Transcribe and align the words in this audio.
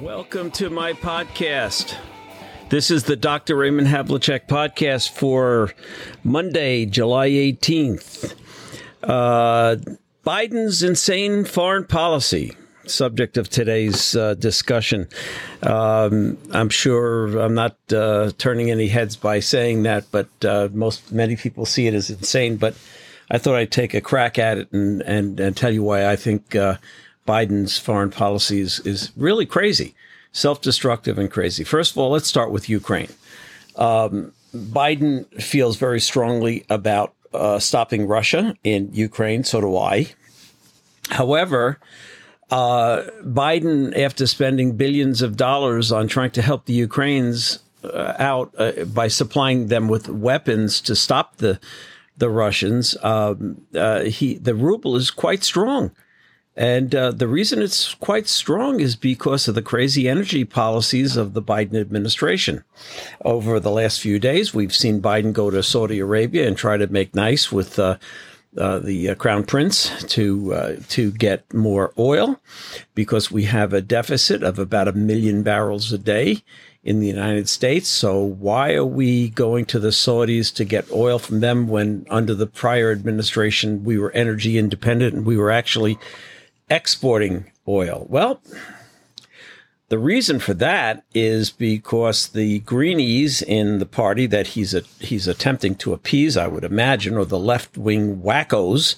Welcome 0.00 0.50
to 0.52 0.70
my 0.70 0.94
podcast. 0.94 1.94
This 2.70 2.90
is 2.90 3.04
the 3.04 3.16
Dr. 3.16 3.54
Raymond 3.54 3.86
Havlicek 3.86 4.46
podcast 4.46 5.10
for 5.10 5.74
Monday, 6.24 6.86
July 6.86 7.28
18th. 7.28 8.34
Uh, 9.02 9.76
Biden's 10.24 10.82
insane 10.82 11.44
foreign 11.44 11.84
policy, 11.84 12.56
subject 12.86 13.36
of 13.36 13.50
today's 13.50 14.16
uh, 14.16 14.32
discussion. 14.34 15.06
Um, 15.62 16.38
I'm 16.50 16.70
sure 16.70 17.38
I'm 17.38 17.54
not 17.54 17.76
uh, 17.92 18.32
turning 18.38 18.70
any 18.70 18.86
heads 18.86 19.16
by 19.16 19.40
saying 19.40 19.82
that, 19.82 20.06
but 20.10 20.28
uh, 20.42 20.70
most 20.72 21.12
many 21.12 21.36
people 21.36 21.66
see 21.66 21.86
it 21.86 21.92
as 21.92 22.08
insane. 22.08 22.56
But 22.56 22.74
I 23.30 23.36
thought 23.36 23.56
I'd 23.56 23.70
take 23.70 23.92
a 23.92 24.00
crack 24.00 24.38
at 24.38 24.56
it 24.56 24.72
and 24.72 25.02
and, 25.02 25.38
and 25.38 25.54
tell 25.54 25.70
you 25.70 25.82
why 25.82 26.06
I 26.10 26.16
think 26.16 26.56
uh, 26.56 26.76
Biden's 27.30 27.78
foreign 27.78 28.10
policy 28.10 28.60
is, 28.60 28.80
is 28.80 29.12
really 29.16 29.46
crazy, 29.46 29.94
self 30.32 30.60
destructive 30.60 31.16
and 31.16 31.30
crazy. 31.30 31.62
First 31.62 31.92
of 31.92 31.98
all, 31.98 32.10
let's 32.10 32.26
start 32.26 32.50
with 32.50 32.68
Ukraine. 32.68 33.10
Um, 33.76 34.32
Biden 34.52 35.14
feels 35.40 35.76
very 35.76 36.00
strongly 36.00 36.64
about 36.68 37.14
uh, 37.32 37.60
stopping 37.60 38.08
Russia 38.08 38.56
in 38.64 38.90
Ukraine. 38.92 39.44
So 39.44 39.60
do 39.60 39.76
I. 39.76 40.08
However, 41.10 41.78
uh, 42.50 43.02
Biden, 43.22 43.96
after 43.96 44.26
spending 44.26 44.76
billions 44.76 45.22
of 45.22 45.36
dollars 45.36 45.92
on 45.92 46.08
trying 46.08 46.32
to 46.32 46.42
help 46.42 46.64
the 46.64 46.72
Ukrainians 46.72 47.60
uh, 47.84 48.14
out 48.18 48.52
uh, 48.58 48.84
by 48.86 49.06
supplying 49.06 49.68
them 49.68 49.86
with 49.86 50.08
weapons 50.08 50.80
to 50.82 50.96
stop 50.96 51.36
the 51.36 51.60
the 52.18 52.28
Russians, 52.28 52.96
um, 53.02 53.62
uh, 53.74 54.02
he 54.02 54.34
the 54.34 54.56
ruble 54.56 54.96
is 54.96 55.12
quite 55.12 55.44
strong. 55.44 55.92
And 56.56 56.94
uh, 56.94 57.12
the 57.12 57.28
reason 57.28 57.62
it's 57.62 57.94
quite 57.94 58.26
strong 58.26 58.80
is 58.80 58.96
because 58.96 59.46
of 59.46 59.54
the 59.54 59.62
crazy 59.62 60.08
energy 60.08 60.44
policies 60.44 61.16
of 61.16 61.32
the 61.32 61.42
Biden 61.42 61.80
administration. 61.80 62.64
Over 63.24 63.60
the 63.60 63.70
last 63.70 64.00
few 64.00 64.18
days, 64.18 64.52
we've 64.52 64.74
seen 64.74 65.00
Biden 65.00 65.32
go 65.32 65.50
to 65.50 65.62
Saudi 65.62 66.00
Arabia 66.00 66.46
and 66.48 66.56
try 66.56 66.76
to 66.76 66.86
make 66.88 67.14
nice 67.14 67.52
with 67.52 67.78
uh, 67.78 67.98
uh, 68.58 68.80
the 68.80 69.10
uh, 69.10 69.14
crown 69.14 69.44
prince 69.44 70.02
to 70.04 70.52
uh, 70.52 70.76
to 70.88 71.12
get 71.12 71.54
more 71.54 71.92
oil, 71.96 72.40
because 72.96 73.30
we 73.30 73.44
have 73.44 73.72
a 73.72 73.80
deficit 73.80 74.42
of 74.42 74.58
about 74.58 74.88
a 74.88 74.92
million 74.92 75.44
barrels 75.44 75.92
a 75.92 75.98
day 75.98 76.42
in 76.82 76.98
the 76.98 77.06
United 77.06 77.48
States. 77.48 77.88
So 77.88 78.18
why 78.18 78.74
are 78.74 78.84
we 78.84 79.28
going 79.30 79.66
to 79.66 79.78
the 79.78 79.88
Saudis 79.88 80.52
to 80.54 80.64
get 80.64 80.90
oil 80.90 81.20
from 81.20 81.40
them 81.40 81.68
when 81.68 82.06
under 82.10 82.34
the 82.34 82.46
prior 82.46 82.90
administration 82.90 83.84
we 83.84 83.98
were 83.98 84.10
energy 84.12 84.58
independent 84.58 85.14
and 85.14 85.26
we 85.26 85.36
were 85.36 85.50
actually 85.50 85.98
exporting 86.70 87.50
oil? 87.68 88.06
Well, 88.08 88.40
the 89.90 89.98
reason 89.98 90.38
for 90.38 90.54
that 90.54 91.04
is 91.14 91.50
because 91.50 92.28
the 92.28 92.60
greenies 92.60 93.42
in 93.42 93.80
the 93.80 93.86
party 93.86 94.26
that 94.26 94.48
he's 94.48 94.72
a, 94.72 94.82
he's 95.00 95.26
attempting 95.26 95.74
to 95.76 95.92
appease, 95.92 96.36
I 96.36 96.46
would 96.46 96.62
imagine, 96.62 97.16
or 97.16 97.24
the 97.24 97.40
left 97.40 97.76
wing 97.76 98.22
wackos 98.22 98.96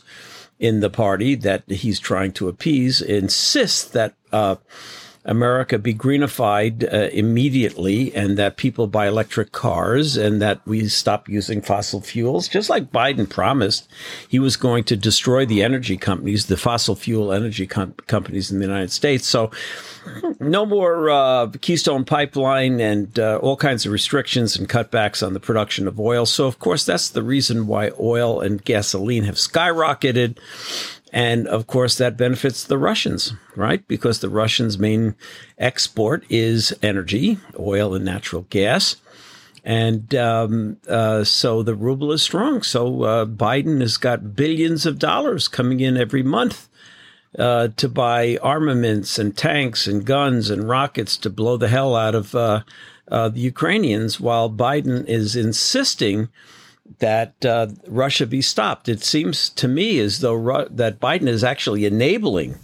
in 0.59 0.81
the 0.81 0.91
party 0.91 1.35
that 1.35 1.69
he's 1.69 1.99
trying 1.99 2.33
to 2.33 2.49
appease, 2.49 3.01
insist 3.01 3.95
that 3.95 4.15
uh, 4.33 4.57
America 5.25 5.79
be 5.79 5.93
greenified 5.93 6.85
uh, 6.85 7.09
immediately 7.13 8.15
and 8.15 8.37
that 8.37 8.57
people 8.57 8.87
buy 8.87 9.07
electric 9.07 9.53
cars 9.53 10.17
and 10.17 10.43
that 10.43 10.61
we 10.67 10.89
stop 10.89 11.29
using 11.29 11.63
fossil 11.63 12.01
fuels, 12.01 12.49
just 12.49 12.69
like 12.69 12.91
Biden 12.91 13.29
promised 13.29 13.89
he 14.29 14.39
was 14.39 14.57
going 14.57 14.83
to 14.85 14.97
destroy 14.97 15.47
the 15.47 15.63
energy 15.63 15.97
companies, 15.97 16.47
the 16.47 16.57
fossil 16.57 16.97
fuel 16.97 17.33
energy 17.33 17.67
com- 17.67 17.95
companies 18.09 18.51
in 18.51 18.59
the 18.59 18.67
United 18.67 18.91
States. 18.91 19.27
So 19.27 19.51
no 20.41 20.67
more 20.67 21.11
uh, 21.11 21.51
Keystone 21.61 22.05
Pipeline 22.05 22.81
and 22.81 23.17
uh, 23.19 23.39
all 23.39 23.57
kinds 23.57 23.87
of 23.87 23.93
restrictions 23.93 24.57
and 24.57 24.69
cutbacks 24.69 25.25
on 25.25 25.35
the 25.35 25.41
production 25.41 25.87
of 25.87 26.01
oil. 26.01 26.27
So, 26.27 26.47
of 26.47 26.59
course, 26.59 26.85
that's 26.85 27.11
the 27.11 27.23
reason 27.23 27.67
why 27.67 27.93
oil 28.01 28.41
and 28.41 28.65
gasoline 28.65 29.25
have 29.25 29.37
skyrocketed. 29.37 30.39
And 31.13 31.47
of 31.47 31.67
course, 31.67 31.99
that 31.99 32.17
benefits 32.17 32.65
the 32.65 32.79
Russians, 32.79 33.35
right? 33.55 33.87
Because 33.87 34.21
the 34.21 34.31
Russians' 34.31 34.79
main 34.79 35.15
export 35.59 36.25
is 36.31 36.73
energy, 36.83 37.39
oil 37.59 37.95
and 37.95 38.05
natural 38.05 38.47
gas. 38.49 38.97
And 39.63 40.15
um, 40.15 40.79
uh, 40.89 41.25
so 41.25 41.63
the 41.63 41.75
ruble 41.75 42.13
is 42.13 42.23
strong. 42.23 42.63
So 42.63 43.03
uh, 43.03 43.27
Biden 43.27 43.81
has 43.81 43.99
got 43.99 44.35
billions 44.35 44.87
of 44.87 44.99
dollars 44.99 45.49
coming 45.49 45.81
in 45.81 45.97
every 45.97 46.23
month 46.23 46.69
uh, 47.39 47.69
to 47.77 47.89
buy 47.89 48.39
armaments 48.43 49.19
and 49.19 49.37
tanks 49.37 49.87
and 49.87 50.05
guns 50.05 50.51
and 50.51 50.69
rockets 50.69 51.17
to 51.19 51.31
blow 51.31 51.57
the 51.57 51.69
hell 51.69 51.95
out 51.95 52.15
of 52.15 52.35
uh, 52.35 52.63
uh, 53.09 53.29
the 53.29 53.41
Ukrainians, 53.41 54.19
while 54.19 54.51
Biden 54.51 55.07
is 55.07 55.37
insisting 55.37 56.29
that 56.99 57.45
uh, 57.45 57.69
Russia 57.87 58.27
be 58.27 58.43
stopped. 58.43 58.89
It 58.89 59.03
seems 59.03 59.49
to 59.51 59.69
me 59.69 59.99
as 59.99 60.21
though 60.21 60.35
Ru- 60.35 60.69
that 60.71 61.01
Biden 61.01 61.29
is 61.29 61.45
actually 61.45 61.85
enabling 61.85 62.57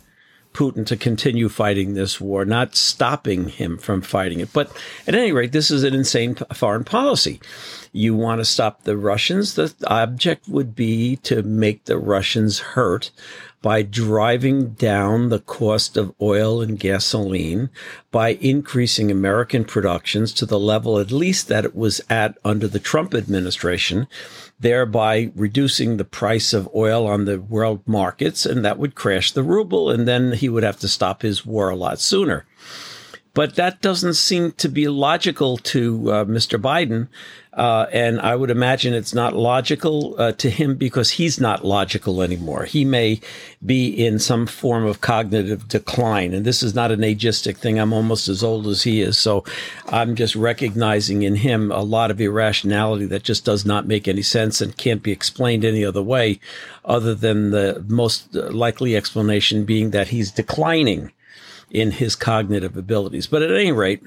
Putin 0.53 0.85
to 0.87 0.97
continue 0.97 1.49
fighting 1.49 1.95
this 1.95 2.21
war, 2.21 2.45
not 2.45 2.75
stopping 2.75 3.49
him 3.49 3.79
from 3.79 4.03
fighting 4.03 4.41
it. 4.41 4.53
But 4.53 4.73
at 5.07 5.15
any 5.15 5.31
rate, 5.31 5.53
this 5.53 5.71
is 5.71 5.85
an 5.85 5.95
insane 5.95 6.35
foreign 6.53 6.85
policy. 6.85 7.41
You 7.93 8.17
want 8.17 8.41
to 8.41 8.45
stop 8.45 8.83
the 8.83 8.97
Russians. 8.97 9.55
The 9.55 9.73
object 9.87 10.49
would 10.49 10.75
be 10.75 11.17
to 11.17 11.43
make 11.43 11.85
the 11.85 11.99
Russians 11.99 12.59
hurt 12.59 13.11
by 13.61 13.83
driving 13.83 14.71
down 14.71 15.29
the 15.29 15.41
cost 15.41 15.97
of 15.97 16.15
oil 16.21 16.61
and 16.61 16.79
gasoline, 16.79 17.71
by 18.11 18.31
increasing 18.41 19.11
American 19.11 19.65
productions 19.65 20.33
to 20.33 20.47
the 20.47 20.59
level 20.59 20.99
at 20.99 21.11
least 21.11 21.49
that 21.49 21.65
it 21.65 21.75
was 21.75 22.01
at 22.09 22.39
under 22.45 22.69
the 22.69 22.79
Trump 22.79 23.15
administration, 23.15 24.07
thereby 24.61 25.33
reducing 25.35 25.97
the 25.97 26.05
price 26.05 26.53
of 26.53 26.69
oil 26.75 27.07
on 27.07 27.25
the 27.25 27.41
world 27.41 27.83
markets, 27.87 28.47
and 28.47 28.65
that 28.65 28.79
would 28.79 28.95
crash 28.95 29.33
the 29.33 29.43
ruble, 29.43 29.91
and 29.91 30.07
then 30.07 30.33
he 30.33 30.49
would 30.49 30.63
have 30.63 30.79
to 30.79 30.89
stop 30.89 31.23
his 31.23 31.45
war 31.45 31.69
a 31.69 31.77
lot 31.77 32.01
sooner. 32.01 32.47
But 33.39 33.55
that 33.55 33.81
doesn't 33.81 34.15
seem 34.15 34.51
to 34.55 34.69
be 34.69 34.89
logical 34.89 35.59
to 35.59 36.11
uh, 36.11 36.25
Mr. 36.25 36.61
Biden. 36.61 37.07
Uh, 37.53 37.87
and 37.93 38.21
I 38.21 38.35
would 38.35 38.51
imagine 38.51 38.95
it's 38.95 39.15
not 39.15 39.37
logical 39.37 40.17
uh, 40.19 40.33
to 40.33 40.51
him 40.51 40.75
because 40.75 41.13
he's 41.13 41.41
not 41.41 41.65
logical 41.65 42.21
anymore. 42.21 42.65
He 42.65 42.85
may 42.85 43.21
be 43.65 43.91
in 43.91 44.19
some 44.19 44.49
form 44.49 44.87
of 44.87 45.01
cognitive 45.01 45.69
decline. 45.69 46.35
And 46.35 46.45
this 46.45 46.65
is 46.65 46.75
not 46.75 46.91
an 46.91 47.03
ageistic 47.03 47.59
thing. 47.59 47.79
I'm 47.79 47.93
almost 47.93 48.27
as 48.27 48.43
old 48.43 48.67
as 48.67 48.83
he 48.83 49.03
is. 49.03 49.17
So 49.17 49.45
I'm 49.87 50.17
just 50.17 50.35
recognizing 50.35 51.23
in 51.23 51.37
him 51.37 51.71
a 51.71 51.83
lot 51.83 52.11
of 52.11 52.21
irrationality 52.21 53.07
that 53.07 53.23
just 53.23 53.45
does 53.45 53.65
not 53.65 53.87
make 53.87 54.09
any 54.09 54.23
sense 54.23 54.61
and 54.61 54.77
can't 54.77 55.05
be 55.05 55.13
explained 55.13 55.65
any 55.65 55.85
other 55.85 56.03
way 56.03 56.41
other 56.85 57.15
than 57.15 57.53
the 57.53 57.85
most 57.87 58.35
likely 58.35 58.97
explanation 58.97 59.65
being 59.65 59.93
that 59.93 60.09
he's 60.09 60.33
declining 60.33 61.13
in 61.71 61.93
his 61.93 62.17
cognitive 62.17 62.77
abilities. 62.77 63.27
But 63.27 63.43
at 63.43 63.51
any 63.51 63.73
rate, 63.73 64.03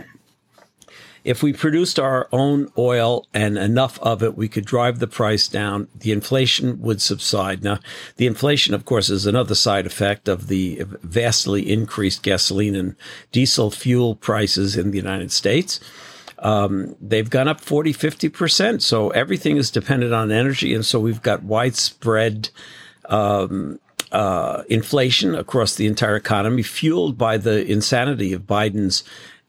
if 1.23 1.43
we 1.43 1.53
produced 1.53 1.99
our 1.99 2.28
own 2.31 2.72
oil 2.78 3.28
and 3.34 3.58
enough 3.58 3.99
of 3.99 4.23
it, 4.23 4.35
we 4.35 4.47
could 4.47 4.66
drive 4.66 4.99
the 4.99 5.08
price 5.08 5.47
down. 5.47 5.87
The 5.96 6.11
inflation 6.11 6.81
would 6.81 7.02
subside. 7.02 7.63
Now, 7.63 7.79
the 8.17 8.25
inflation, 8.25 8.73
of 8.73 8.85
course, 8.85 9.09
is 9.09 9.25
another 9.25 9.53
side 9.53 9.85
effect 9.85 10.28
of 10.28 10.47
the 10.47 10.84
vastly 11.03 11.72
increased 11.72 12.23
gasoline 12.23 12.75
and 12.75 12.96
diesel 13.31 13.69
fuel 13.69 14.16
prices 14.16 14.75
in 14.75 14.91
the 14.91 14.97
United 14.97 15.31
States. 15.31 15.79
Um, 16.40 16.96
they've 16.99 17.29
gone 17.29 17.47
up 17.47 17.61
40, 17.61 17.93
50%. 17.93 18.81
So 18.81 19.11
everything 19.11 19.58
is 19.58 19.69
dependent 19.69 20.13
on 20.13 20.31
energy. 20.31 20.73
And 20.73 20.84
so 20.84 20.99
we've 20.99 21.22
got 21.22 21.43
widespread 21.43 22.49
um, 23.05 23.79
uh, 24.11 24.63
inflation 24.69 25.35
across 25.35 25.75
the 25.75 25.87
entire 25.87 26.16
economy, 26.16 26.63
fueled 26.63 27.17
by 27.17 27.37
the 27.37 27.66
insanity 27.66 28.34
of 28.34 28.43
Biden's 28.43 29.03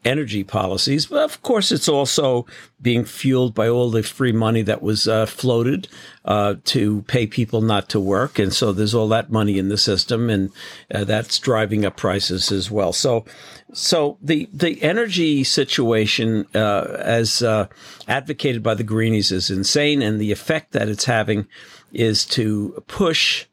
energy 0.05 0.43
policies. 0.43 1.05
But 1.05 1.23
of 1.23 1.41
course, 1.41 1.71
it's 1.71 1.87
also 1.87 2.45
being 2.81 3.05
fueled 3.05 3.53
by 3.53 3.69
all 3.69 3.89
the 3.89 4.03
free 4.03 4.31
money 4.31 4.61
that 4.63 4.81
was 4.81 5.07
uh, 5.07 5.25
floated 5.25 5.87
uh, 6.25 6.55
to 6.65 7.03
pay 7.03 7.27
people 7.27 7.61
not 7.61 7.89
to 7.89 7.99
work. 7.99 8.39
And 8.39 8.53
so 8.53 8.71
there's 8.71 8.93
all 8.93 9.07
that 9.09 9.31
money 9.31 9.57
in 9.57 9.69
the 9.69 9.77
system, 9.77 10.29
and 10.29 10.51
uh, 10.93 11.03
that's 11.05 11.39
driving 11.39 11.85
up 11.85 11.97
prices 11.97 12.51
as 12.51 12.69
well. 12.69 12.93
So, 12.93 13.25
so 13.73 14.17
the 14.21 14.49
the 14.53 14.81
energy 14.83 15.43
situation, 15.43 16.47
uh, 16.53 16.97
as 16.99 17.41
uh, 17.41 17.67
advocated 18.07 18.61
by 18.61 18.75
the 18.75 18.83
Greenies, 18.83 19.31
is 19.31 19.49
insane, 19.49 20.01
and 20.01 20.19
the 20.19 20.31
effect 20.31 20.73
that 20.73 20.89
it's 20.89 21.05
having 21.05 21.47
is 21.93 22.25
to 22.25 22.83
push 22.87 23.45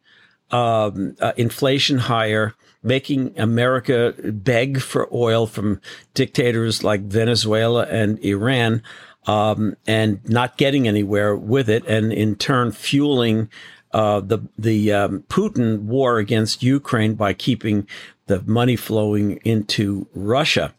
um, 0.51 1.17
uh, 1.21 1.33
inflation 1.37 1.99
higher, 1.99 2.55
making 2.83 3.39
America 3.39 4.15
beg 4.25 4.81
for 4.81 5.09
oil 5.13 5.47
from 5.47 5.81
dictators 6.15 6.83
like 6.83 7.03
Venezuela 7.03 7.87
and 7.87 8.19
Iran, 8.21 8.83
um, 9.27 9.77
and 9.87 10.21
not 10.29 10.57
getting 10.57 10.89
anywhere 10.89 11.37
with 11.37 11.69
it, 11.69 11.87
and 11.87 12.13
in 12.13 12.37
turn 12.37 12.73
fueling 12.73 13.49
uh, 13.93 14.21
the 14.21 14.39
the 14.59 14.93
um, 14.93 15.25
Putin 15.29 15.83
war 15.83 16.19
against 16.19 16.63
Ukraine 16.63 17.15
by 17.15 17.33
keeping 17.33 17.87
the 18.27 18.43
money 18.43 18.77
flowing 18.77 19.39
into 19.45 20.07
Russia. 20.15 20.73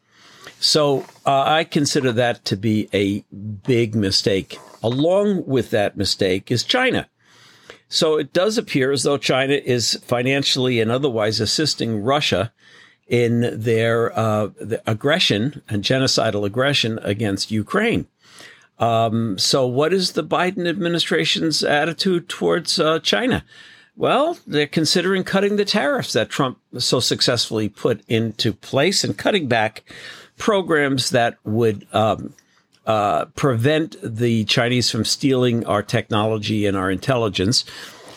So 0.59 1.06
uh, 1.25 1.44
I 1.44 1.63
consider 1.63 2.12
that 2.13 2.45
to 2.45 2.56
be 2.56 2.88
a 2.94 3.21
big 3.33 3.95
mistake. 3.95 4.59
Along 4.83 5.45
with 5.45 5.71
that 5.71 5.97
mistake 5.97 6.51
is 6.51 6.63
China. 6.63 7.09
So 7.92 8.18
it 8.18 8.32
does 8.32 8.58
appear 8.58 8.94
as 8.94 9.04
though 9.04 9.18
China 9.18 9.54
is 9.54 9.96
financially 10.06 10.80
and 10.80 10.90
otherwise 10.90 11.42
assisting 11.42 12.02
Russia 12.02 12.54
in 13.06 13.60
their 13.60 14.18
uh, 14.18 14.48
the 14.62 14.82
aggression 14.88 15.62
and 15.68 15.84
genocidal 15.84 16.46
aggression 16.46 17.00
against 17.04 17.52
Ukraine. 17.52 18.08
Um, 18.80 19.38
so, 19.38 19.68
what 19.68 19.92
is 19.92 20.14
the 20.14 20.24
Biden 20.24 20.70
administration's 20.70 21.66
attitude 21.66 22.30
towards 22.30 22.80
uh, 22.80 23.00
China? 23.00 23.44
Well, 23.98 24.38
they're 24.48 24.68
considering 24.68 25.26
cutting 25.26 25.58
the 25.58 25.66
tariffs 25.66 26.14
that 26.14 26.30
Trump 26.30 26.60
so 26.78 27.02
successfully 27.02 27.68
put 27.68 28.04
into 28.08 28.54
place 28.54 29.04
and 29.04 29.18
cutting 29.18 29.48
back 29.48 29.84
programs 30.38 31.10
that 31.10 31.36
would 31.44 31.86
um, 31.92 32.34
uh, 32.92 33.26
prevent 33.36 33.96
the 34.04 34.44
Chinese 34.44 34.92
from 34.92 35.06
stealing 35.06 35.66
our 35.66 35.82
technology 35.82 36.66
and 36.66 36.76
our 36.76 36.92
intelligence. 36.92 37.64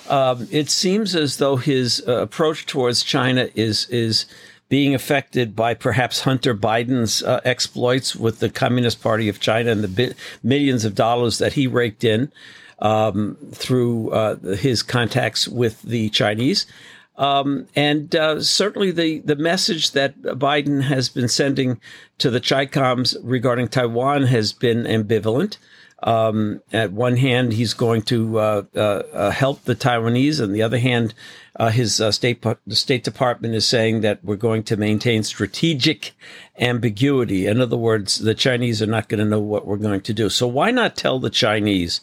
Um, 0.09 0.49
it 0.51 0.69
seems 0.69 1.15
as 1.15 1.37
though 1.37 1.57
his 1.57 2.03
uh, 2.09 2.23
approach 2.23 2.67
towards 2.67 3.05
China 3.05 3.49
is 3.55 3.87
is 3.89 4.27
being 4.69 4.93
affected 4.93 5.55
by 5.55 5.75
perhaps 5.75 6.23
Hunter 6.23 6.57
Biden's 6.57 7.23
uh, 7.23 7.41
exploits 7.45 8.17
with 8.17 8.41
the 8.41 8.51
Communist 8.51 9.01
Party 9.01 9.29
of 9.29 9.39
China 9.39 9.71
and 9.71 9.85
the 9.85 9.89
bi- 9.89 10.15
millions 10.43 10.85
of 10.85 10.97
dollars 10.97 11.39
that 11.39 11.53
he 11.53 11.69
raked 11.69 12.03
in 12.03 12.33
um, 12.81 13.37
through 13.53 14.11
uh, 14.11 14.35
his 14.57 14.83
contacts 14.83 15.47
with 15.47 15.83
the 15.83 16.09
Chinese. 16.11 16.67
Um, 17.17 17.69
and 17.77 18.15
uh, 18.17 18.43
certainly 18.43 18.91
the, 18.91 19.21
the 19.21 19.37
message 19.37 19.93
that 19.93 20.21
Biden 20.23 20.83
has 20.83 21.09
been 21.09 21.29
sending 21.29 21.81
to 22.19 22.29
the 22.29 22.41
Chicoms 22.41 23.17
regarding 23.23 23.69
Taiwan 23.69 24.25
has 24.25 24.53
been 24.53 24.85
ambivalent. 24.85 25.59
Um, 26.05 26.61
at 26.71 26.93
one 26.93 27.17
hand, 27.17 27.55
he's 27.55 27.73
going 27.73 28.03
to 28.03 28.39
uh, 28.39 28.63
uh, 28.77 28.79
uh 28.81 29.31
help 29.31 29.65
the 29.65 29.75
Taiwanese, 29.75 30.39
and 30.39 30.55
the 30.55 30.63
other 30.63 30.79
hand, 30.79 31.15
uh, 31.57 31.71
his 31.71 32.03
state 32.11 32.45
the 32.67 32.77
State 32.77 33.05
Department 33.05 33.55
is 33.55 33.67
saying 33.67 34.03
that 34.03 34.23
we're 34.23 34.37
going 34.37 34.65
to 34.65 34.77
maintain 34.77 35.23
strategic 35.23 36.13
ambiguity. 36.59 37.47
In 37.47 37.61
other 37.61 37.77
words, 37.77 38.19
the 38.19 38.35
Chinese 38.35 38.83
are 38.83 38.87
not 38.87 39.09
going 39.09 39.19
to 39.19 39.25
know 39.25 39.41
what 39.41 39.67
we're 39.67 39.79
going 39.79 40.03
to 40.03 40.13
do. 40.13 40.29
So 40.29 40.47
why 40.47 40.71
not 40.71 40.95
tell 40.95 41.19
the 41.19 41.31
Chinese 41.31 42.01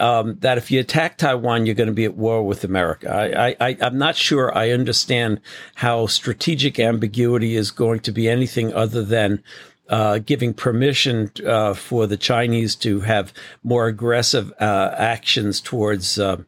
um, 0.00 0.38
that 0.40 0.58
if 0.58 0.70
you 0.70 0.80
attack 0.80 1.18
Taiwan, 1.18 1.66
you're 1.66 1.74
going 1.74 1.88
to 1.88 1.92
be 1.92 2.04
at 2.04 2.16
war 2.16 2.42
with 2.42 2.64
America? 2.64 3.12
I, 3.12 3.56
I, 3.60 3.76
I'm 3.80 3.98
not 3.98 4.16
sure 4.16 4.56
I 4.56 4.70
understand 4.70 5.40
how 5.76 6.06
strategic 6.06 6.80
ambiguity 6.80 7.56
is 7.56 7.70
going 7.70 8.00
to 8.00 8.12
be 8.12 8.28
anything 8.28 8.72
other 8.72 9.04
than 9.04 9.42
uh, 9.88 10.18
giving 10.18 10.54
permission 10.54 11.30
uh, 11.46 11.74
for 11.74 12.06
the 12.06 12.16
Chinese 12.16 12.74
to 12.76 13.00
have 13.00 13.32
more 13.62 13.86
aggressive 13.86 14.52
uh, 14.60 14.94
actions 14.96 15.60
towards 15.60 16.18
uh, 16.18 16.38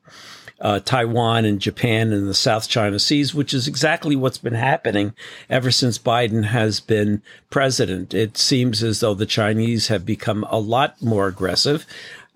uh, 0.61 0.81
Taiwan 0.81 1.45
and 1.45 1.61
Japan 1.61 2.13
and 2.13 2.27
the 2.27 2.35
South 2.35 2.69
China 2.69 2.99
Seas, 2.99 3.35
which 3.35 3.53
is 3.53 3.69
exactly 3.69 4.17
what's 4.17 4.39
been 4.39 4.55
happening 4.55 5.13
ever 5.51 5.71
since 5.71 5.99
Biden 5.99 6.45
has 6.45 6.81
been 6.81 7.23
president. 7.51 8.15
It 8.15 8.39
seems 8.39 8.83
as 8.83 9.01
though 9.01 9.15
the 9.15 9.27
Chinese 9.27 9.89
have 9.89 10.07
become 10.07 10.45
a 10.49 10.59
lot 10.59 11.01
more 11.03 11.27
aggressive. 11.27 11.87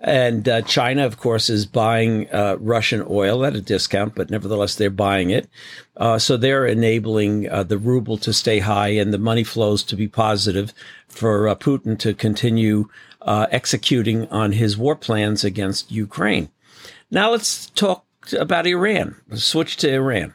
And 0.02 0.48
uh, 0.48 0.62
China, 0.62 1.04
of 1.04 1.18
course, 1.18 1.50
is 1.50 1.66
buying 1.66 2.32
uh, 2.32 2.56
Russian 2.58 3.04
oil 3.08 3.44
at 3.44 3.54
a 3.54 3.60
discount, 3.60 4.14
but 4.14 4.30
nevertheless, 4.30 4.74
they're 4.74 4.88
buying 4.88 5.28
it. 5.28 5.48
Uh, 5.94 6.18
so 6.18 6.38
they're 6.38 6.64
enabling 6.64 7.50
uh, 7.50 7.64
the 7.64 7.76
ruble 7.76 8.16
to 8.18 8.32
stay 8.32 8.60
high 8.60 8.88
and 8.88 9.12
the 9.12 9.18
money 9.18 9.44
flows 9.44 9.82
to 9.84 9.96
be 9.96 10.08
positive 10.08 10.72
for 11.06 11.48
uh, 11.48 11.54
Putin 11.54 11.98
to 11.98 12.14
continue 12.14 12.88
uh, 13.20 13.46
executing 13.50 14.26
on 14.28 14.52
his 14.52 14.78
war 14.78 14.96
plans 14.96 15.44
against 15.44 15.92
Ukraine. 15.92 16.48
Now 17.10 17.32
let's 17.32 17.66
talk 17.70 18.06
about 18.38 18.66
Iran. 18.66 19.16
Let's 19.28 19.44
Switch 19.44 19.76
to 19.78 19.92
Iran. 19.92 20.34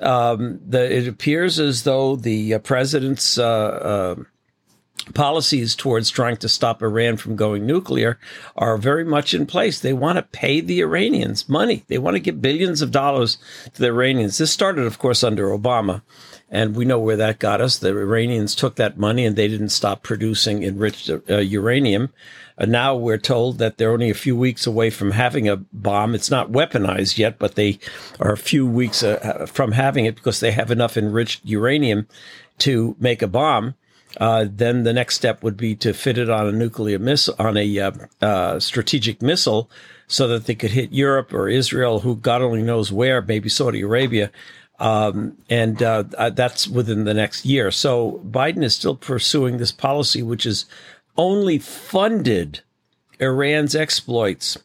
Um, 0.00 0.60
the, 0.66 0.90
it 0.90 1.06
appears 1.06 1.58
as 1.58 1.82
though 1.82 2.16
the 2.16 2.58
president's 2.60 3.38
policies 5.14 5.74
towards 5.74 6.10
trying 6.10 6.36
to 6.38 6.48
stop 6.48 6.82
Iran 6.82 7.16
from 7.16 7.36
going 7.36 7.66
nuclear 7.66 8.18
are 8.56 8.76
very 8.76 9.04
much 9.04 9.34
in 9.34 9.46
place. 9.46 9.80
They 9.80 9.92
want 9.92 10.16
to 10.16 10.22
pay 10.22 10.60
the 10.60 10.80
Iranians 10.80 11.48
money. 11.48 11.84
They 11.88 11.98
want 11.98 12.14
to 12.14 12.20
give 12.20 12.42
billions 12.42 12.82
of 12.82 12.90
dollars 12.90 13.38
to 13.74 13.80
the 13.80 13.88
Iranians. 13.88 14.38
This 14.38 14.52
started, 14.52 14.84
of 14.86 14.98
course, 14.98 15.22
under 15.22 15.48
Obama. 15.48 16.02
And 16.48 16.76
we 16.76 16.84
know 16.84 16.98
where 16.98 17.16
that 17.16 17.40
got 17.40 17.60
us. 17.60 17.78
The 17.78 17.88
Iranians 17.88 18.54
took 18.54 18.76
that 18.76 18.98
money 18.98 19.24
and 19.24 19.34
they 19.34 19.48
didn't 19.48 19.70
stop 19.70 20.02
producing 20.02 20.62
enriched 20.62 21.10
uh, 21.10 21.38
uranium. 21.38 22.12
And 22.58 22.72
now 22.72 22.94
we're 22.94 23.18
told 23.18 23.58
that 23.58 23.76
they're 23.76 23.92
only 23.92 24.10
a 24.10 24.14
few 24.14 24.36
weeks 24.36 24.66
away 24.66 24.90
from 24.90 25.10
having 25.10 25.48
a 25.48 25.56
bomb. 25.56 26.14
It's 26.14 26.30
not 26.30 26.52
weaponized 26.52 27.18
yet, 27.18 27.38
but 27.38 27.54
they 27.54 27.78
are 28.20 28.32
a 28.32 28.38
few 28.38 28.66
weeks 28.66 29.02
uh, 29.02 29.46
from 29.50 29.72
having 29.72 30.06
it 30.06 30.14
because 30.14 30.40
they 30.40 30.52
have 30.52 30.70
enough 30.70 30.96
enriched 30.96 31.44
uranium 31.44 32.06
to 32.58 32.96
make 32.98 33.22
a 33.22 33.26
bomb 33.26 33.74
uh, 34.18 34.46
then 34.50 34.84
the 34.84 34.92
next 34.92 35.16
step 35.16 35.42
would 35.42 35.56
be 35.56 35.74
to 35.76 35.92
fit 35.92 36.18
it 36.18 36.30
on 36.30 36.46
a 36.46 36.52
nuclear 36.52 36.98
missile, 36.98 37.34
on 37.38 37.56
a 37.56 37.78
uh, 37.78 37.92
uh, 38.20 38.60
strategic 38.60 39.20
missile, 39.20 39.70
so 40.06 40.28
that 40.28 40.46
they 40.46 40.54
could 40.54 40.70
hit 40.70 40.92
Europe 40.92 41.32
or 41.32 41.48
Israel, 41.48 42.00
who 42.00 42.16
God 42.16 42.42
only 42.42 42.62
knows 42.62 42.92
where, 42.92 43.20
maybe 43.20 43.48
Saudi 43.48 43.82
Arabia. 43.82 44.30
Um, 44.78 45.38
and 45.48 45.82
uh, 45.82 46.04
uh, 46.18 46.30
that's 46.30 46.68
within 46.68 47.04
the 47.04 47.14
next 47.14 47.44
year. 47.46 47.70
So 47.70 48.20
Biden 48.26 48.62
is 48.62 48.76
still 48.76 48.96
pursuing 48.96 49.56
this 49.56 49.72
policy, 49.72 50.22
which 50.22 50.44
has 50.44 50.66
only 51.16 51.58
funded 51.58 52.60
Iran's 53.18 53.74
exploits. 53.74 54.58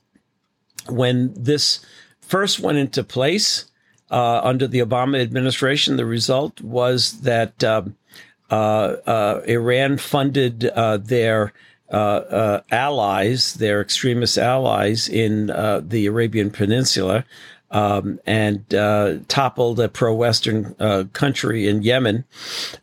When 0.89 1.34
this 1.36 1.86
first 2.20 2.60
went 2.60 2.77
into 2.77 3.03
place 3.03 3.65
uh, 4.10 4.41
under 4.43 4.67
the 4.67 4.79
Obama 4.79 5.22
administration, 5.22 5.96
the 5.96 6.05
result 6.05 6.60
was 6.60 7.22
that 7.22 7.63
um, 7.63 7.96
Iran 8.51 9.98
funded 9.98 10.65
uh, 10.65 10.98
their 10.98 11.53
allies, 11.89 13.53
their 13.55 13.81
extremist 13.81 14.38
allies 14.38 15.10
in 15.10 15.48
the 15.48 16.05
Arabian 16.08 16.51
Peninsula, 16.51 17.25
um, 17.72 18.20
and 18.25 18.74
uh, 18.75 19.20
toppled 19.27 19.79
a 19.79 19.88
pro-Western 19.88 20.75
uh, 20.79 21.05
country 21.13 21.67
in 21.67 21.81
Yemen. 21.81 22.25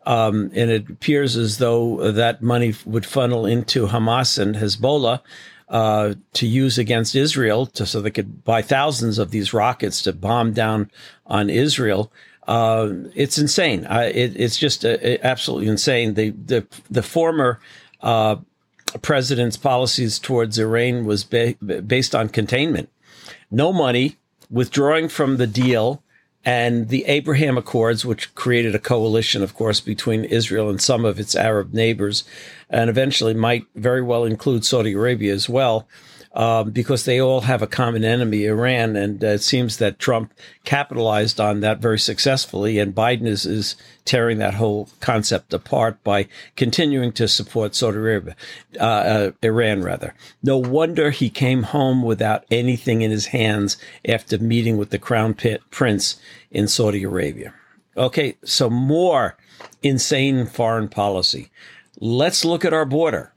Um, 0.06 0.50
and 0.54 0.70
it 0.70 0.88
appears 0.88 1.36
as 1.36 1.58
though 1.58 2.10
that 2.10 2.42
money 2.42 2.74
would 2.86 3.06
funnel 3.06 3.46
into 3.46 3.86
Hamas 3.86 4.38
and 4.38 4.56
Hezbollah 4.56 5.20
uh, 5.68 6.14
to 6.32 6.46
use 6.46 6.78
against 6.78 7.14
Israel, 7.14 7.66
to, 7.66 7.84
so 7.84 8.00
they 8.00 8.10
could 8.10 8.44
buy 8.44 8.62
thousands 8.62 9.18
of 9.18 9.30
these 9.30 9.52
rockets 9.52 10.02
to 10.02 10.12
bomb 10.14 10.54
down 10.54 10.90
on 11.26 11.50
Israel. 11.50 12.10
Uh, 12.48 12.94
it's 13.14 13.36
insane. 13.36 13.86
it, 13.90 14.32
it's 14.34 14.56
just 14.56 14.82
uh, 14.82 14.96
absolutely 15.22 15.68
insane. 15.68 16.14
The 16.14 16.30
the 16.30 16.66
the 16.90 17.02
former 17.02 17.60
uh, 18.00 18.36
president's 19.02 19.58
policies 19.58 20.18
towards 20.18 20.58
Iran 20.58 21.04
was 21.04 21.24
ba- 21.24 21.56
based 21.60 22.14
on 22.14 22.30
containment, 22.30 22.88
no 23.50 23.70
money, 23.70 24.16
withdrawing 24.50 25.10
from 25.10 25.36
the 25.36 25.46
deal, 25.46 26.02
and 26.42 26.88
the 26.88 27.04
Abraham 27.04 27.58
Accords, 27.58 28.06
which 28.06 28.34
created 28.34 28.74
a 28.74 28.78
coalition, 28.78 29.42
of 29.42 29.54
course, 29.54 29.80
between 29.80 30.24
Israel 30.24 30.70
and 30.70 30.80
some 30.80 31.04
of 31.04 31.20
its 31.20 31.36
Arab 31.36 31.74
neighbors, 31.74 32.24
and 32.70 32.88
eventually 32.88 33.34
might 33.34 33.66
very 33.74 34.00
well 34.00 34.24
include 34.24 34.64
Saudi 34.64 34.94
Arabia 34.94 35.34
as 35.34 35.50
well 35.50 35.86
um, 36.38 36.70
because 36.70 37.04
they 37.04 37.20
all 37.20 37.40
have 37.42 37.62
a 37.62 37.66
common 37.66 38.04
enemy, 38.04 38.46
Iran. 38.46 38.94
And 38.94 39.22
uh, 39.24 39.26
it 39.26 39.42
seems 39.42 39.78
that 39.78 39.98
Trump 39.98 40.32
capitalized 40.64 41.40
on 41.40 41.60
that 41.60 41.80
very 41.80 41.98
successfully. 41.98 42.78
And 42.78 42.94
Biden 42.94 43.26
is, 43.26 43.44
is 43.44 43.74
tearing 44.04 44.38
that 44.38 44.54
whole 44.54 44.88
concept 45.00 45.52
apart 45.52 46.02
by 46.04 46.28
continuing 46.54 47.10
to 47.14 47.26
support 47.26 47.74
Saudi 47.74 47.98
Arabia, 47.98 48.36
uh, 48.78 48.84
uh, 48.84 49.30
Iran 49.42 49.82
rather. 49.82 50.14
No 50.40 50.56
wonder 50.56 51.10
he 51.10 51.28
came 51.28 51.64
home 51.64 52.04
without 52.04 52.44
anything 52.52 53.02
in 53.02 53.10
his 53.10 53.26
hands 53.26 53.76
after 54.06 54.38
meeting 54.38 54.76
with 54.76 54.90
the 54.90 54.98
crown 54.98 55.36
prince 55.70 56.20
in 56.52 56.68
Saudi 56.68 57.02
Arabia. 57.02 57.52
Okay, 57.96 58.36
so 58.44 58.70
more 58.70 59.36
insane 59.82 60.46
foreign 60.46 60.88
policy. 60.88 61.50
Let's 61.98 62.44
look 62.44 62.64
at 62.64 62.72
our 62.72 62.84
border. 62.84 63.32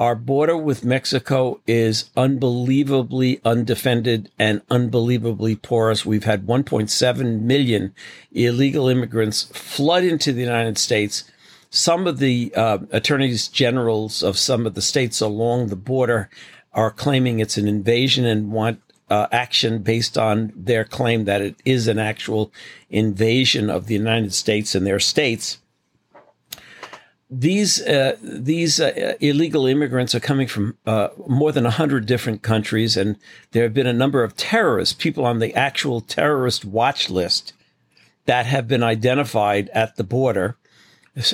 Our 0.00 0.14
border 0.14 0.56
with 0.56 0.82
Mexico 0.82 1.60
is 1.66 2.08
unbelievably 2.16 3.42
undefended 3.44 4.30
and 4.38 4.62
unbelievably 4.70 5.56
porous. 5.56 6.06
We've 6.06 6.24
had 6.24 6.46
1.7 6.46 7.42
million 7.42 7.94
illegal 8.32 8.88
immigrants 8.88 9.42
flood 9.52 10.04
into 10.04 10.32
the 10.32 10.40
United 10.40 10.78
States. 10.78 11.30
Some 11.68 12.06
of 12.06 12.18
the 12.18 12.50
uh, 12.56 12.78
attorneys 12.90 13.46
generals 13.46 14.22
of 14.22 14.38
some 14.38 14.64
of 14.64 14.72
the 14.72 14.80
states 14.80 15.20
along 15.20 15.66
the 15.66 15.76
border 15.76 16.30
are 16.72 16.90
claiming 16.90 17.38
it's 17.38 17.58
an 17.58 17.68
invasion 17.68 18.24
and 18.24 18.50
want 18.50 18.80
uh, 19.10 19.26
action 19.30 19.82
based 19.82 20.16
on 20.16 20.50
their 20.56 20.86
claim 20.86 21.26
that 21.26 21.42
it 21.42 21.56
is 21.66 21.88
an 21.88 21.98
actual 21.98 22.50
invasion 22.88 23.68
of 23.68 23.86
the 23.86 23.94
United 23.96 24.32
States 24.32 24.74
and 24.74 24.86
their 24.86 24.98
states. 24.98 25.58
These 27.30 27.80
uh, 27.82 28.16
these 28.22 28.80
uh, 28.80 29.14
illegal 29.20 29.66
immigrants 29.66 30.14
are 30.14 30.20
coming 30.20 30.48
from 30.48 30.76
uh, 30.84 31.08
more 31.28 31.52
than 31.52 31.64
hundred 31.64 32.06
different 32.06 32.42
countries, 32.42 32.96
and 32.96 33.16
there 33.52 33.62
have 33.62 33.74
been 33.74 33.86
a 33.86 33.92
number 33.92 34.24
of 34.24 34.36
terrorists, 34.36 34.94
people 34.94 35.24
on 35.24 35.38
the 35.38 35.54
actual 35.54 36.00
terrorist 36.00 36.64
watch 36.64 37.08
list, 37.08 37.52
that 38.26 38.46
have 38.46 38.66
been 38.66 38.82
identified 38.82 39.68
at 39.70 39.96
the 39.96 40.04
border 40.04 40.56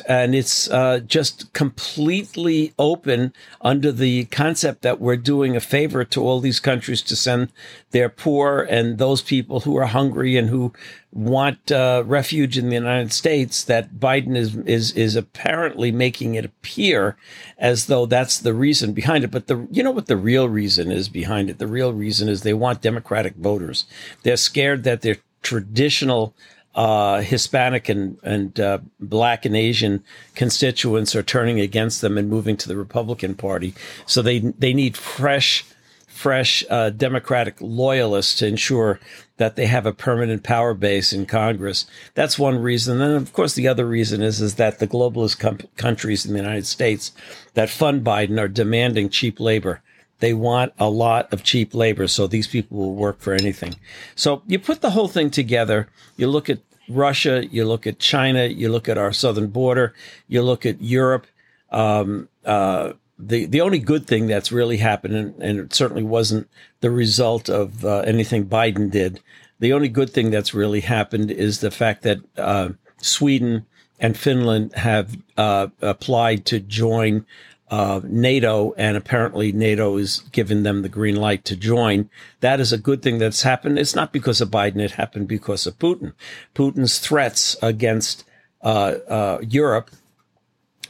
and 0.08 0.34
it's 0.34 0.70
uh, 0.70 1.00
just 1.00 1.52
completely 1.52 2.72
open 2.78 3.34
under 3.60 3.92
the 3.92 4.24
concept 4.26 4.80
that 4.82 5.00
we're 5.00 5.16
doing 5.16 5.54
a 5.54 5.60
favor 5.60 6.02
to 6.02 6.22
all 6.22 6.40
these 6.40 6.60
countries 6.60 7.02
to 7.02 7.14
send 7.14 7.52
their 7.90 8.08
poor 8.08 8.66
and 8.70 8.96
those 8.96 9.20
people 9.20 9.60
who 9.60 9.76
are 9.76 9.86
hungry 9.86 10.38
and 10.38 10.48
who 10.48 10.72
want 11.12 11.70
uh, 11.70 12.02
refuge 12.06 12.56
in 12.56 12.68
the 12.70 12.74
United 12.74 13.12
States. 13.12 13.64
That 13.64 13.94
Biden 13.94 14.34
is 14.34 14.56
is 14.56 14.92
is 14.92 15.14
apparently 15.14 15.92
making 15.92 16.36
it 16.36 16.46
appear 16.46 17.16
as 17.58 17.86
though 17.86 18.06
that's 18.06 18.38
the 18.38 18.54
reason 18.54 18.94
behind 18.94 19.24
it. 19.24 19.30
But 19.30 19.46
the 19.46 19.68
you 19.70 19.82
know 19.82 19.90
what 19.90 20.06
the 20.06 20.16
real 20.16 20.48
reason 20.48 20.90
is 20.90 21.10
behind 21.10 21.50
it. 21.50 21.58
The 21.58 21.66
real 21.66 21.92
reason 21.92 22.30
is 22.30 22.42
they 22.42 22.54
want 22.54 22.80
Democratic 22.80 23.36
voters. 23.36 23.84
They're 24.22 24.38
scared 24.38 24.84
that 24.84 25.02
their 25.02 25.18
traditional 25.42 26.34
uh, 26.76 27.22
Hispanic 27.22 27.88
and 27.88 28.18
and 28.22 28.60
uh, 28.60 28.78
Black 29.00 29.44
and 29.46 29.56
Asian 29.56 30.04
constituents 30.34 31.16
are 31.16 31.22
turning 31.22 31.58
against 31.58 32.02
them 32.02 32.18
and 32.18 32.28
moving 32.28 32.56
to 32.58 32.68
the 32.68 32.76
Republican 32.76 33.34
Party. 33.34 33.74
So 34.04 34.20
they 34.20 34.40
they 34.40 34.74
need 34.74 34.96
fresh, 34.96 35.64
fresh 36.06 36.64
uh, 36.68 36.90
Democratic 36.90 37.56
loyalists 37.60 38.36
to 38.36 38.46
ensure 38.46 39.00
that 39.38 39.56
they 39.56 39.66
have 39.66 39.86
a 39.86 39.92
permanent 39.92 40.42
power 40.42 40.74
base 40.74 41.14
in 41.14 41.24
Congress. 41.24 41.86
That's 42.14 42.38
one 42.38 42.58
reason. 42.58 43.00
And 43.00 43.16
of 43.16 43.32
course, 43.32 43.54
the 43.54 43.68
other 43.68 43.86
reason 43.86 44.22
is 44.22 44.42
is 44.42 44.56
that 44.56 44.78
the 44.78 44.86
globalist 44.86 45.38
com- 45.38 45.60
countries 45.78 46.26
in 46.26 46.34
the 46.34 46.40
United 46.40 46.66
States 46.66 47.12
that 47.54 47.70
fund 47.70 48.04
Biden 48.04 48.38
are 48.38 48.48
demanding 48.48 49.08
cheap 49.08 49.40
labor. 49.40 49.80
They 50.20 50.32
want 50.32 50.72
a 50.78 50.88
lot 50.88 51.32
of 51.32 51.42
cheap 51.42 51.74
labor, 51.74 52.08
so 52.08 52.26
these 52.26 52.46
people 52.46 52.78
will 52.78 52.94
work 52.94 53.20
for 53.20 53.34
anything. 53.34 53.74
So 54.14 54.42
you 54.46 54.58
put 54.58 54.80
the 54.80 54.90
whole 54.90 55.08
thing 55.08 55.30
together. 55.30 55.88
You 56.16 56.28
look 56.28 56.48
at 56.48 56.60
Russia, 56.88 57.46
you 57.46 57.64
look 57.64 57.86
at 57.86 57.98
China, 57.98 58.46
you 58.46 58.70
look 58.70 58.88
at 58.88 58.98
our 58.98 59.12
southern 59.12 59.48
border, 59.48 59.94
you 60.28 60.42
look 60.42 60.64
at 60.64 60.80
Europe. 60.80 61.26
Um, 61.70 62.28
uh, 62.44 62.92
the 63.18 63.46
the 63.46 63.60
only 63.60 63.78
good 63.78 64.06
thing 64.06 64.26
that's 64.26 64.52
really 64.52 64.76
happened, 64.76 65.14
and, 65.14 65.42
and 65.42 65.58
it 65.58 65.74
certainly 65.74 66.02
wasn't 66.02 66.48
the 66.80 66.90
result 66.90 67.48
of 67.48 67.84
uh, 67.84 67.98
anything 68.00 68.46
Biden 68.46 68.90
did. 68.90 69.20
The 69.58 69.72
only 69.72 69.88
good 69.88 70.10
thing 70.10 70.30
that's 70.30 70.54
really 70.54 70.80
happened 70.80 71.30
is 71.30 71.60
the 71.60 71.70
fact 71.70 72.02
that 72.02 72.18
uh, 72.36 72.70
Sweden 72.98 73.66
and 73.98 74.16
Finland 74.16 74.74
have 74.74 75.16
uh, 75.36 75.68
applied 75.80 76.44
to 76.46 76.60
join 76.60 77.24
uh, 77.68 78.00
NATO, 78.04 78.72
and 78.74 78.96
apparently 78.96 79.50
NATO 79.52 79.96
is 79.96 80.20
giving 80.32 80.62
them 80.62 80.82
the 80.82 80.88
green 80.88 81.16
light 81.16 81.44
to 81.46 81.56
join. 81.56 82.08
That 82.40 82.60
is 82.60 82.72
a 82.72 82.78
good 82.78 83.02
thing 83.02 83.18
that's 83.18 83.42
happened. 83.42 83.78
It's 83.78 83.94
not 83.94 84.12
because 84.12 84.40
of 84.40 84.50
Biden; 84.50 84.80
it 84.80 84.92
happened 84.92 85.28
because 85.28 85.66
of 85.66 85.78
Putin. 85.78 86.12
Putin's 86.54 86.98
threats 86.98 87.56
against 87.62 88.24
uh, 88.62 88.94
uh, 89.08 89.38
Europe 89.48 89.90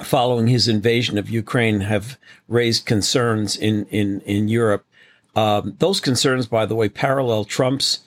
following 0.02 0.48
his 0.48 0.68
invasion 0.68 1.16
of 1.16 1.30
Ukraine 1.30 1.80
have 1.80 2.18
raised 2.48 2.84
concerns 2.84 3.56
in 3.56 3.86
in 3.86 4.20
in 4.20 4.48
Europe. 4.48 4.84
Um, 5.34 5.74
those 5.78 6.00
concerns, 6.00 6.46
by 6.46 6.66
the 6.66 6.74
way, 6.74 6.88
parallel 6.88 7.44
Trump's 7.44 8.00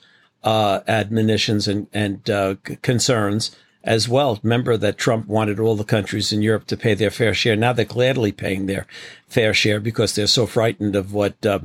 uh, 0.44 0.80
admonitions 0.86 1.66
and 1.66 1.88
and 1.92 2.28
uh, 2.30 2.54
concerns 2.82 3.56
as 3.82 4.08
well. 4.08 4.38
Remember 4.42 4.76
that 4.76 4.98
Trump 4.98 5.26
wanted 5.26 5.58
all 5.58 5.76
the 5.76 5.84
countries 5.84 6.32
in 6.32 6.42
Europe 6.42 6.66
to 6.66 6.76
pay 6.76 6.94
their 6.94 7.10
fair 7.10 7.32
share. 7.32 7.56
Now 7.56 7.72
they're 7.72 7.84
gladly 7.84 8.32
paying 8.32 8.66
their 8.66 8.86
fair 9.26 9.54
share 9.54 9.80
because 9.80 10.14
they're 10.14 10.26
so 10.26 10.46
frightened 10.46 10.96
of 10.96 11.12
what 11.12 11.44
uh, 11.46 11.60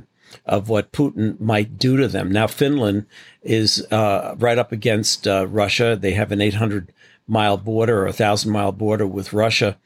of 0.45 0.69
what 0.69 0.91
Putin 0.91 1.39
might 1.39 1.77
do 1.77 1.97
to 1.97 2.07
them. 2.07 2.31
Now 2.31 2.47
Finland 2.47 3.05
is 3.41 3.85
uh, 3.91 4.35
right 4.37 4.57
up 4.57 4.71
against 4.71 5.27
uh, 5.27 5.47
Russia. 5.47 5.97
They 5.99 6.13
have 6.13 6.31
an 6.31 6.41
800 6.41 6.91
mile 7.27 7.57
border 7.57 8.03
or 8.03 8.07
a 8.07 8.13
thousand 8.13 8.51
mile 8.51 8.71
border 8.71 9.07
with 9.07 9.33
Russia, 9.33 9.77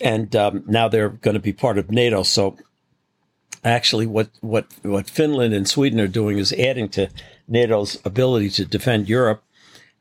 and 0.00 0.34
um, 0.34 0.64
now 0.66 0.88
they're 0.88 1.08
going 1.08 1.34
to 1.34 1.40
be 1.40 1.52
part 1.52 1.78
of 1.78 1.90
NATO. 1.90 2.22
So. 2.22 2.56
Actually, 3.64 4.06
what, 4.06 4.28
what 4.40 4.66
what 4.82 5.08
Finland 5.08 5.54
and 5.54 5.68
Sweden 5.68 6.00
are 6.00 6.08
doing 6.08 6.38
is 6.38 6.52
adding 6.54 6.88
to 6.88 7.08
NATO's 7.46 7.96
ability 8.04 8.50
to 8.50 8.64
defend 8.64 9.08
Europe 9.08 9.44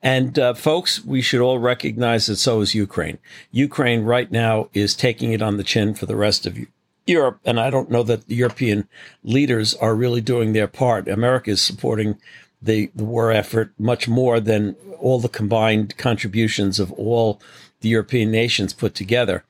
and 0.03 0.39
uh, 0.39 0.53
folks, 0.53 1.03
we 1.05 1.21
should 1.21 1.41
all 1.41 1.59
recognize 1.59 2.27
that 2.27 2.37
so 2.37 2.61
is 2.61 2.73
Ukraine. 2.73 3.19
Ukraine 3.51 4.03
right 4.03 4.31
now 4.31 4.69
is 4.73 4.95
taking 4.95 5.31
it 5.31 5.41
on 5.41 5.57
the 5.57 5.63
chin 5.63 5.93
for 5.93 6.07
the 6.07 6.15
rest 6.15 6.45
of 6.45 6.57
Europe. 7.05 7.39
And 7.45 7.59
I 7.59 7.69
don't 7.69 7.91
know 7.91 8.03
that 8.03 8.27
the 8.27 8.35
European 8.35 8.87
leaders 9.23 9.75
are 9.75 9.95
really 9.95 10.21
doing 10.21 10.53
their 10.53 10.67
part. 10.67 11.07
America 11.07 11.51
is 11.51 11.61
supporting 11.61 12.17
the, 12.61 12.91
the 12.95 13.03
war 13.03 13.31
effort 13.31 13.73
much 13.77 14.07
more 14.07 14.39
than 14.39 14.75
all 14.99 15.19
the 15.19 15.29
combined 15.29 15.97
contributions 15.97 16.79
of 16.79 16.91
all 16.93 17.39
the 17.81 17.89
European 17.89 18.31
nations 18.31 18.73
put 18.73 18.95
together. 18.95 19.43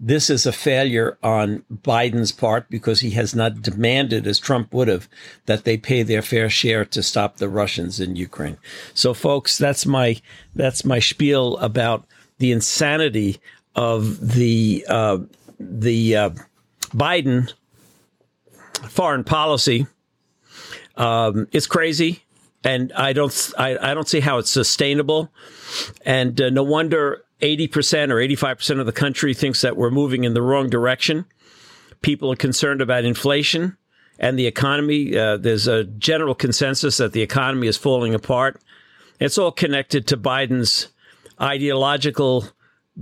This 0.00 0.28
is 0.28 0.44
a 0.44 0.52
failure 0.52 1.16
on 1.22 1.64
Biden's 1.72 2.32
part 2.32 2.68
because 2.68 3.00
he 3.00 3.10
has 3.10 3.34
not 3.34 3.62
demanded, 3.62 4.26
as 4.26 4.38
Trump 4.38 4.74
would 4.74 4.88
have, 4.88 5.08
that 5.46 5.64
they 5.64 5.76
pay 5.76 6.02
their 6.02 6.20
fair 6.20 6.50
share 6.50 6.84
to 6.86 7.02
stop 7.02 7.36
the 7.36 7.48
Russians 7.48 8.00
in 8.00 8.16
Ukraine. 8.16 8.58
So, 8.92 9.14
folks, 9.14 9.56
that's 9.56 9.86
my 9.86 10.20
that's 10.54 10.84
my 10.84 10.98
spiel 10.98 11.56
about 11.58 12.06
the 12.38 12.50
insanity 12.50 13.40
of 13.76 14.34
the 14.34 14.84
uh, 14.88 15.18
the 15.60 16.16
uh, 16.16 16.30
Biden 16.88 17.52
foreign 18.88 19.24
policy. 19.24 19.86
Um, 20.96 21.48
it's 21.52 21.66
crazy, 21.66 22.24
and 22.62 22.92
I 22.92 23.12
don't 23.12 23.52
I, 23.56 23.78
I 23.90 23.94
don't 23.94 24.08
see 24.08 24.20
how 24.20 24.38
it's 24.38 24.50
sustainable, 24.50 25.32
and 26.04 26.40
uh, 26.40 26.50
no 26.50 26.62
wonder 26.62 27.23
80% 27.44 28.10
or 28.10 28.16
85% 28.16 28.80
of 28.80 28.86
the 28.86 28.92
country 28.92 29.34
thinks 29.34 29.60
that 29.60 29.76
we're 29.76 29.90
moving 29.90 30.24
in 30.24 30.32
the 30.32 30.40
wrong 30.40 30.70
direction. 30.70 31.26
People 32.00 32.32
are 32.32 32.36
concerned 32.36 32.80
about 32.80 33.04
inflation 33.04 33.76
and 34.18 34.38
the 34.38 34.46
economy. 34.46 35.16
Uh, 35.16 35.36
there's 35.36 35.66
a 35.66 35.84
general 35.84 36.34
consensus 36.34 36.96
that 36.96 37.12
the 37.12 37.20
economy 37.20 37.66
is 37.66 37.76
falling 37.76 38.14
apart. 38.14 38.60
It's 39.20 39.36
all 39.36 39.52
connected 39.52 40.06
to 40.08 40.16
Biden's 40.16 40.88
ideological 41.40 42.48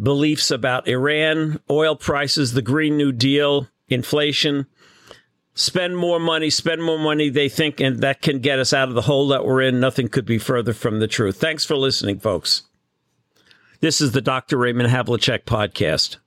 beliefs 0.01 0.51
about 0.51 0.89
Iran, 0.89 1.61
oil 1.71 1.95
prices, 1.95 2.53
the 2.53 2.63
Green 2.63 2.97
New 2.97 3.13
Deal, 3.13 3.69
inflation. 3.89 4.67
Spend 5.55 5.97
more 5.97 6.19
money, 6.19 6.51
spend 6.51 6.83
more 6.83 6.99
money, 6.99 7.29
they 7.29 7.49
think, 7.49 7.79
and 7.79 8.01
that 8.01 8.23
can 8.23 8.41
get 8.41 8.59
us 8.59 8.73
out 8.73 8.89
of 8.89 8.95
the 8.95 9.03
hole 9.03 9.29
that 9.29 9.45
we're 9.45 9.61
in. 9.61 9.79
Nothing 9.79 10.09
could 10.09 10.25
be 10.25 10.39
further 10.39 10.73
from 10.73 10.99
the 10.99 11.07
truth. 11.07 11.37
Thanks 11.37 11.65
for 11.65 11.77
listening, 11.77 12.19
folks. 12.19 12.63
This 13.83 14.01
is 14.01 14.13
the 14.13 14.21
Dr. 14.21 14.57
Raymond 14.59 14.91
Havlicek 14.91 15.43
podcast. 15.43 16.19